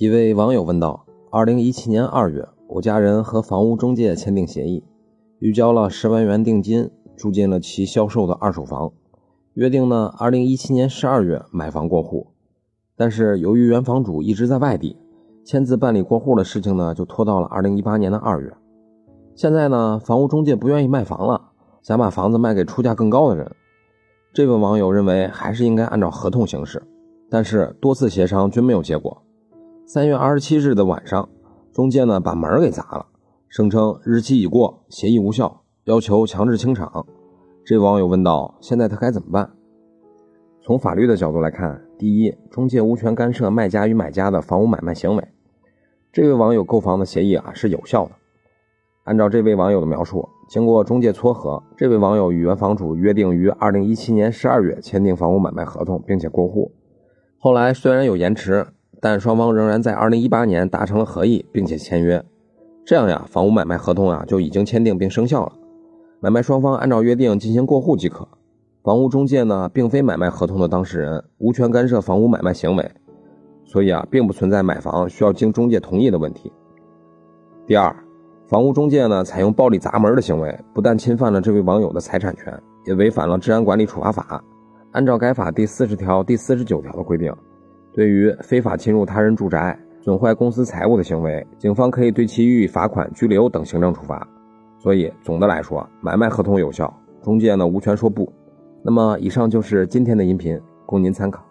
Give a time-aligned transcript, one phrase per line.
[0.00, 4.82] 一位网友问道：“二零一七年二月，我家人和房屋中介签订协议，
[5.40, 6.88] 预交了十万元定金，
[7.18, 8.90] 住进了其销售的二手房，
[9.52, 12.28] 约定呢二零一七年十二月买房过户。
[12.96, 14.96] 但是由于原房主一直在外地，
[15.44, 18.50] 签字办理过户的事情呢就拖到了二零一八年的二月。
[19.34, 21.50] 现在呢，房屋中介不愿意卖房了，
[21.82, 23.54] 想把房子卖给出价更高的人。
[24.32, 26.82] 这位网友认为还是应该按照合同行事，
[27.28, 29.22] 但是多次协商均没有结果。”
[29.92, 31.28] 三月二十七日的晚上，
[31.72, 33.06] 中介呢把门给砸了，
[33.48, 37.04] 声称日期已过，协议无效，要求强制清场。
[37.64, 39.50] 这位网友问道：“现在他该怎么办？”
[40.62, 45.24] 从法律的角度来看，第一，中介无权干涉卖家与买家的房屋买卖行为。
[46.12, 48.12] 这位网友购房的协议啊是有效的。
[49.02, 56.70] 按照这位网友的描述，经过中介撮合，这位网友与原房主约定于二零一七年十二月签订房屋买卖合同，并且过户。
[57.40, 58.68] 后来虽然有延迟。
[59.00, 62.22] 但双方仍然在二零一八年达成了合议，并且签约，
[62.84, 65.52] 这样呀，房屋买卖合同啊就已经签订并生效了。
[66.20, 68.28] 买卖双方按照约定进行过户即可。
[68.82, 72.90] 房屋中介呢，并非买卖合同的当事人，无权干涉房屋买卖行为，
[73.64, 76.52] 所以啊，并不存在买房需要经中介同意的问题。
[77.66, 77.94] 第二，
[78.48, 84.42] 房屋中介呢采用暴力砸门的行为，不但侵犯了这位网友的财产权，也违反了治安管理处罚法。
[84.92, 87.34] 按照该法第四十条、第四十九条的规定。
[87.92, 94.26] 对于非法侵入他人住宅、损坏公司财物的行为，警方可以对其予以罚款、拘留等行政处罚。
[94.78, 98.32] 所以，总的来说，买卖合同有效，中介呢无权说不。
[98.82, 101.44] 那么，以上就是今天的音频，供您参考。